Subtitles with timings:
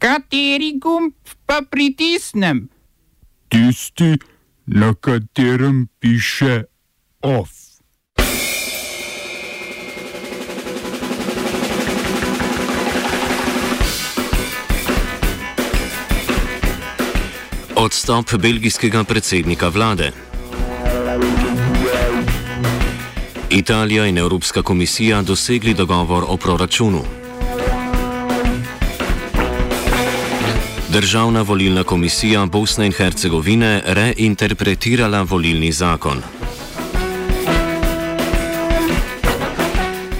[0.00, 1.12] Kateri gumb
[1.46, 2.68] pa pritisnem?
[3.52, 4.16] Tisti,
[4.66, 6.64] na katerem piše
[7.20, 7.50] OF.
[17.76, 20.12] Odstop belgijskega predsednika vlade.
[23.50, 27.19] Italija in Evropska komisija dosegli dogovor o proračunu.
[30.92, 36.22] Državna volilna komisija Bosne in Hercegovine reinterpretirala volilni zakon.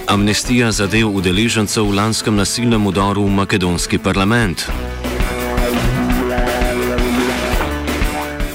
[0.07, 4.71] Amnestija zadev udeležencev v lanskem nasilnem udoru v makedonski parlament.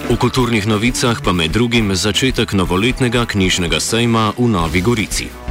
[0.09, 5.44] V kulturnih novicah pa med drugim začetek novoletnega knjižnega sejma v Novi Gorici.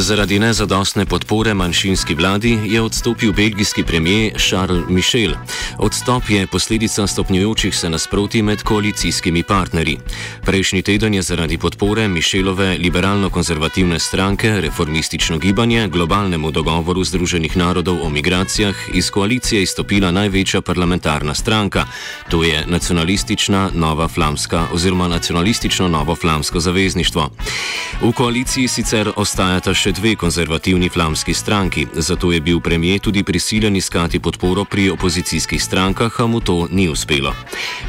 [0.00, 5.32] Zaradi nezadostne podpore manjšinski vladi je odstopil belgijski premijer Charles Michel.
[5.78, 9.98] Odstop je posledica stopnjujočih se nasproti med koalicijskimi partnerji.
[10.42, 18.08] Prejšnji teden je zaradi podpore Michelove liberalno-konzervativne stranke Reformistično gibanje globalnemu dogovoru Združenih narodov o
[18.08, 21.86] migracijah iz koalicije izstopila največja parlamentarna stranka,
[22.28, 27.30] to je nacionalistična Nova Flamska oziroma nacionalistično Novo Flamsko zavezništvo.
[28.02, 33.76] V koaliciji sicer ostajata še dve konzervativni flamski stranki, zato je bil premijer tudi prisiljen
[33.76, 37.34] iskati podporo pri opozicijskih strankah, a mu to ni uspelo.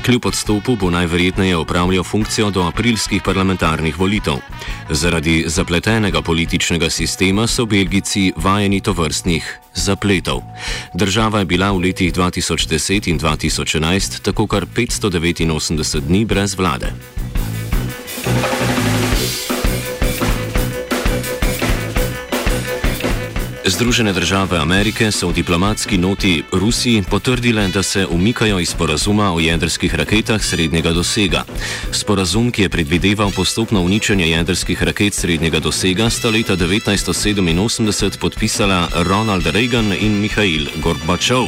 [0.06, 4.36] Kljub odstopu bo najverjetneje opravljal funkcijo do aprilskih parlamentarnih volitev.
[4.90, 10.42] Zaradi zapletenega političnega sistema so Belgici vajeni to vrstnih zapletov.
[10.94, 16.94] Država je bila v letih 2010 in 2011 tako kar 589 dni brez vlade.
[23.72, 29.40] Združene države Amerike so v diplomatski noti Rusiji potrdile, da se umikajo iz sporazuma o
[29.40, 31.44] jedrskih raketah srednjega dosega.
[31.92, 39.48] Sporazum, ki je predvideval postopno uničenje jedrskih raket srednjega dosega, sta leta 1987 podpisala Ronald
[39.48, 41.48] Reagan in Mihail Gorbačov.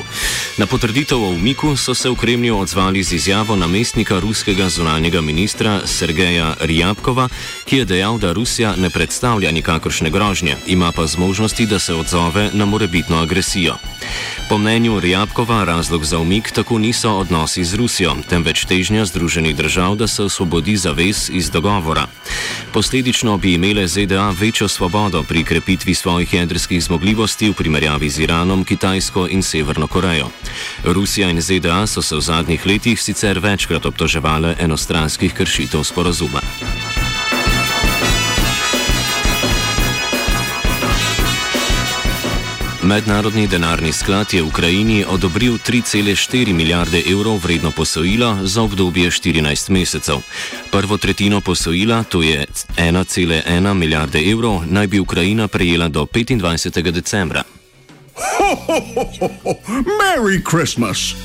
[0.58, 5.82] Na potrditev o umiku so se v Kremlju odzvali z izjavo namestnika ruskega zunanjega ministra
[5.86, 7.30] Sergeja Rjabkova,
[7.66, 12.13] ki je dejal, da Rusija ne predstavlja nikakršne grožnje, ima pa zmožnosti, da se odzove
[12.14, 13.76] odzove na morebitno agresijo.
[14.50, 19.96] Po mnenju Rjabkova razlog za umik tako niso odnosi z Rusijo, temveč težnja Združenih držav,
[19.96, 22.08] da se osvobodi zavez iz dogovora.
[22.74, 28.64] Posledično bi imele ZDA večjo svobodo pri krepitvi svojih jedrskih zmogljivosti v primerjavi z Iranom,
[28.64, 30.30] Kitajsko in Severno Korejo.
[30.84, 36.42] Rusija in ZDA so se v zadnjih letih sicer večkrat obtoževale enostranskih kršitev sporazuma.
[42.84, 50.16] Mednarodni denarni sklad je Ukrajini odobril 3,4 milijarde evrov vredno posojilo za obdobje 14 mesecev.
[50.72, 52.46] Prvo tretjino posojila, to je
[52.78, 56.92] 1,1 milijarde evrov, naj bi Ukrajina prejela do 25.
[56.92, 57.44] decembra.
[58.16, 59.56] Ho, ho, ho, ho, ho.
[59.84, 61.16] Merry Christmas!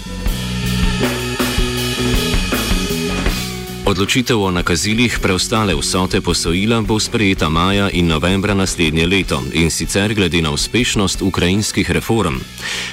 [3.88, 10.12] Odločitev o nakazilih preostale vsote posojila bo sprejeta maja in novembra naslednje leto in sicer
[10.14, 12.36] glede na uspešnost ukrajinskih reform.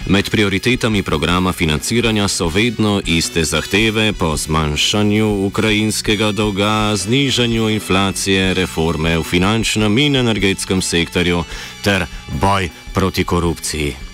[0.07, 9.17] Med prioritetami programa financiranja so vedno iste zahteve po zmanjšanju ukrajinskega dolga, znižanju inflacije, reforme
[9.17, 11.44] v finančnem in energetskem sektorju
[11.83, 12.06] ter
[12.39, 14.05] boj proti korupciji.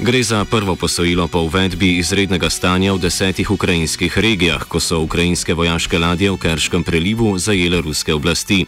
[0.00, 5.54] Gre za prvo posojilo po uvedbi izrednega stanja v desetih ukrajinskih regijah, ko so ukrajinske
[5.54, 8.66] vojaške ladje v Kerškem prelivu zajele ruske oblasti.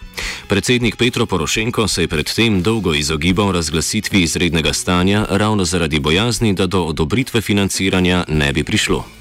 [0.48, 6.66] Predsednik Petro Porošenko se je predtem dolgo izogibal razglasitvi izrednega stanja ravno zaradi bojazni, da
[6.66, 9.19] do odobritve financiranja ne bi prišlo.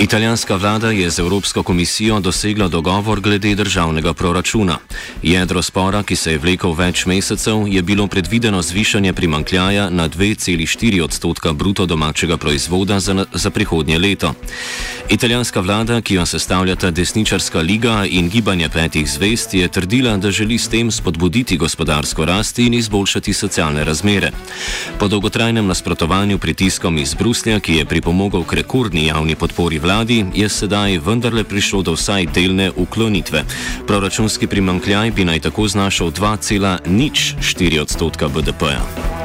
[0.00, 4.78] Italijanska vlada je z Evropsko komisijo dosegla dogovor glede državnega proračuna.
[5.22, 11.02] Jedro spora, ki se je vlekel več mesecev, je bilo predvideno zvišanje primankljaja na 2,4
[11.04, 14.32] odstotka bruto domačega proizvoda za, za prihodnje leto.
[15.10, 20.58] Italijanska vlada, ki jo sestavljata desničarska liga in gibanje petih zvest, je trdila, da želi
[20.58, 24.30] s tem spodbuditi gospodarsko rast in izboljšati socialne razmere.
[24.98, 30.24] Po dolgotrajnem nasprotovanju pritiskom iz Bruslja, ki je pripomogel k rekordni javni podpori vlade, vladi
[30.34, 33.42] je sedaj vendarle prišlo do vsaj delne uklonitve.
[33.86, 39.19] Proračunski primankljaj bi naj tako znašal 2,04 odstotka BDP-ja.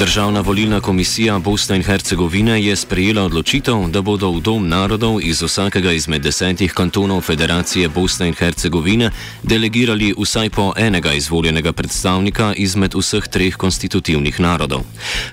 [0.00, 5.42] Državna volilna komisija Bosne in Hercegovine je sprejela odločitev, da bodo v Dom narodov iz
[5.42, 9.10] vsakega izmed desetih kantonov Federacije Bosne in Hercegovine
[9.42, 14.86] delegirali vsaj po enega izvoljenega predstavnika izmed vseh treh konstitutivnih narodov.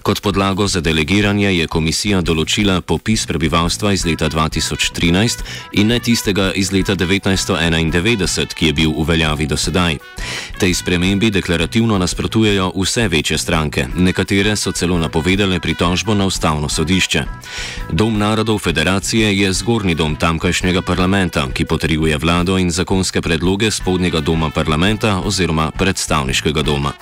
[0.03, 6.51] Kot podlago za delegiranje je komisija določila popis prebivalstva iz leta 2013 in ne tistega
[6.51, 9.95] iz leta 1991, ki je bil v veljavi do sedaj.
[10.59, 17.23] Tej spremembi deklarativno nasprotujejo vse večje stranke, nekatere so celo napovedale pritožbo na ustavno sodišče.
[17.91, 24.19] Dom narodov federacije je zgornji dom tamkajšnjega parlamenta, ki potrjuje vlado in zakonske predloge spodnjega
[24.19, 26.93] doma parlamenta oziroma predstavniškega doma.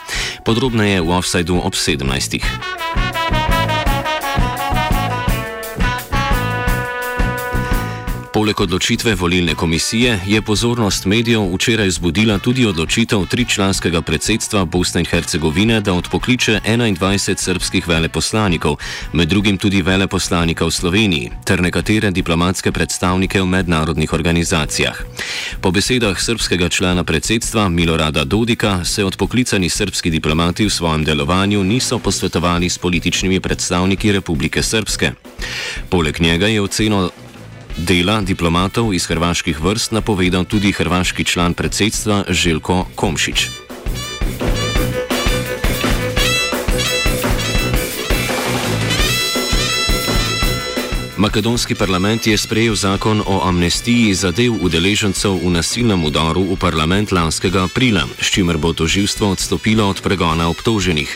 [0.45, 2.84] Podrobneje v offsajdu ob 17.
[8.35, 15.05] Poleg odločitve volilne komisije je pozornost medijev včeraj zbudila tudi odločitev tričlanskega predsedstva Bosne in
[15.05, 18.75] Hercegovine, da odpokliče 21 srpskih veleposlanikov,
[19.13, 24.99] med drugim tudi veleposlanika v Sloveniji, ter nekatere diplomatske predstavnike v mednarodnih organizacijah.
[25.61, 31.99] Po besedah srpskega člana predsedstva Milorada Dodika se odpoklicani srpski diplomati v svojem delovanju niso
[31.99, 35.11] posvetovali s političnimi predstavniki Republike Srpske.
[35.89, 37.11] Poleg njega je oceno
[37.77, 43.64] Dela diplomatov iz hrvaških vrst napovedal tudi hrvaški član predsedstva Željko Komšič.
[51.17, 57.63] Makedonski parlament je sprejel zakon o amnestiji zadev udeležencev v nasilnem udaru v parlament lanskega
[57.63, 61.07] aprila, s čimer bo toživstvo odstopilo od pregona obtoženih.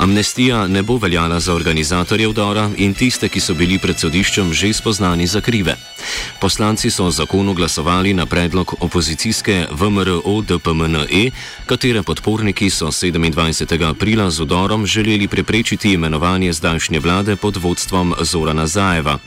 [0.00, 4.72] Amnestija ne bo veljala za organizatorje udara in tiste, ki so bili pred sodiščem že
[4.72, 5.76] spoznani za krive.
[6.40, 11.30] Poslanci so o zakonu glasovali na predlog opozicijske VMRO DPMNE,
[11.66, 13.90] katere podporniki so 27.
[13.90, 19.18] aprila z udorom želeli preprečiti imenovanje zdajšnje vlade pod vodstvom Zorana Zajeva.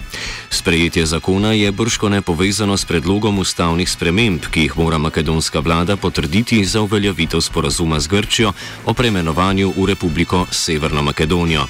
[0.49, 5.95] Sprejetje zakona je brško ne povezano s predlogom ustavnih sprememb, ki jih mora makedonska vlada
[5.95, 8.53] potrditi za uveljavitev sporazuma z Grčijo
[8.85, 11.67] o premenovanju v Republiko Severno Makedonijo.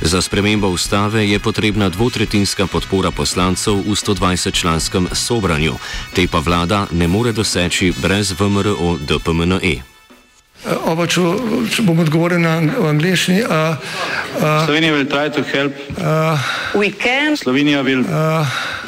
[0.00, 5.74] Za spremembo ustave je potrebna dvotretinska podpora poslancev v 120-članskem sobranju,
[6.14, 9.91] te pa vlada ne more doseči brez VMRO DPMNE.
[10.62, 11.22] Oba, če,
[11.74, 13.40] če bom odgovoril na angliški.
[13.42, 13.74] Uh,
[14.38, 15.72] uh, Slovenija bo poskušala
[16.72, 17.36] pomagati.
[17.42, 17.90] Slovenija bo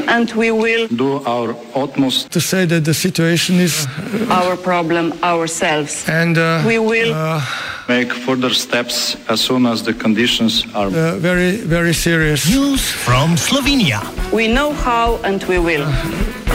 [0.06, 5.88] naredila naš utmost, da bo rekla, da je situacija naš problem, naš sebe.
[6.06, 6.36] In
[6.68, 7.42] mi bomo
[7.88, 12.46] make further steps as soon as the conditions are uh, very, very serious.
[12.48, 14.00] News from Slovenia.
[14.32, 15.82] We know how and we will.
[15.82, 16.53] Uh,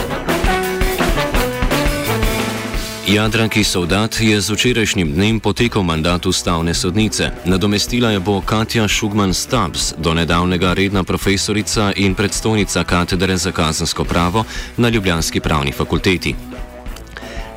[3.10, 7.30] Jadranki Soldat je z včerajšnjim dnem potekel mandat ustavne sodnice.
[7.44, 14.04] Nadomestila je bo Katja Šugman Stabs, do nedavnega redna profesorica in predstojnica katedre za kazensko
[14.04, 14.44] pravo
[14.76, 16.34] na Ljubljanski pravni fakulteti.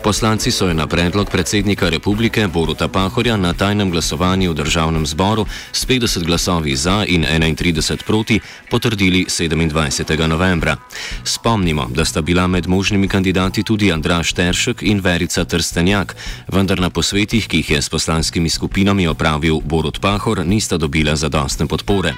[0.03, 5.45] Poslanci so jo na predlog predsednika republike Boruta Pahorja na tajnem glasovanju v državnem zboru
[5.71, 10.27] s 50 glasovi za in 31 proti potrdili 27.
[10.27, 10.75] novembra.
[11.23, 16.15] Spomnimo, da sta bila med možnimi kandidati tudi Andraš Teršek in Verica Trstenjak,
[16.51, 21.67] vendar na posvetih, ki jih je s poslanskimi skupinami opravil Borut Pahor, nista dobila zadostne
[21.67, 22.13] podpore.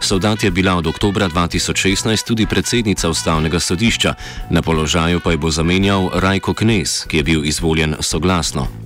[0.00, 4.14] Soldat je bila od oktobra 2016 tudi predsednica ustavnega sodišča,
[4.50, 8.85] na položaju pa jo bo zamenjal Rajko Knez, ki je bil izvoljen soglasno.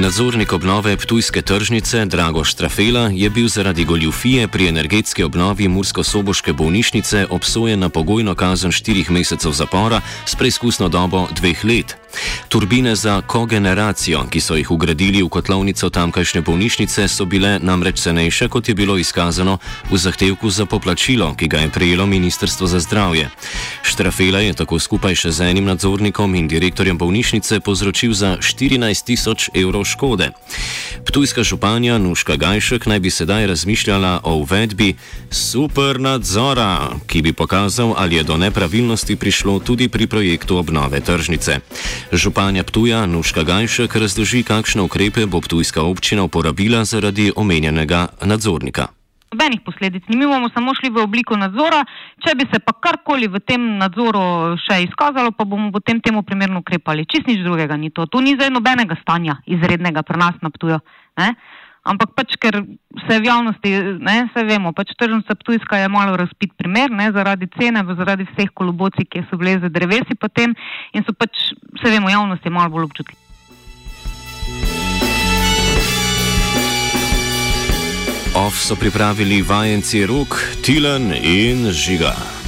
[0.00, 7.26] Nadzornik obnove Ptujske tržnice Drago Štrafela je bil zaradi goljufije pri energetski obnovi Mursko-Soboške bolnišnice
[7.30, 11.96] obsojen na pogojno kazen štirih mesecev zapora s preizkusno dobo dveh let.
[12.48, 18.48] Turbine za kogeneracijo, ki so jih ugradili v kotlovnico tamkajšnje bolnišnice, so bile namreč cenejše,
[18.48, 19.58] kot je bilo izkazano
[19.90, 23.30] v zahtevku za poplačilo, ki ga je prejelo Ministrstvo za zdravje.
[23.90, 29.50] Štrafela je tako skupaj še z enim nadzornikom in direktorjem bolnišnice povzročil za 14 tisoč
[29.50, 30.30] evrov škode.
[31.02, 34.94] Ptujska županja Nuška Gajšek naj bi sedaj razmišljala o uvedbi
[35.26, 41.58] super nadzora, ki bi pokazal, ali je do nepravilnosti prišlo tudi pri projektu obnove tržnice.
[42.14, 48.99] Županja Ptuja Nuška Gajšek razloži, kakšne ukrepe bo Ptujska občina uporabila zaradi omenjenega nadzornika.
[49.30, 50.08] Nobenih posledic.
[50.08, 51.84] Mi bomo samo šli v obliko nadzora.
[52.18, 56.64] Če bi se pa karkoli v tem nadzoru še izkazalo, pa bomo potem temu primerno
[56.64, 57.06] ukrepali.
[57.06, 58.08] Čist nič drugega ni to.
[58.10, 60.80] Tu ni zdaj nobenega stanja izrednega pri nas na Ptuju.
[61.22, 61.30] Ne?
[61.86, 62.58] Ampak pač, ker
[63.06, 63.70] se v javnosti,
[64.02, 68.52] ne, se vemo, pač tržnica Ptujska je malo razpit primer, ne, zaradi cene, zaradi vseh
[68.52, 70.52] kolobocij, ki so bile za drevesi potem
[70.92, 73.29] in so pač, se vemo, javnost je malo bolj občutljiva.
[78.40, 82.39] Off so pripravili vajenci rok, Tilan in Žiga.